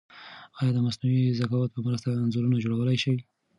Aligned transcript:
ایا 0.59 0.71
د 0.75 0.79
مصنوعي 0.85 1.23
ذکاوت 1.39 1.69
په 1.73 1.79
مرسته 1.87 2.09
انځورونه 2.23 2.55
جوړولای 2.63 2.97
شئ؟ 3.03 3.15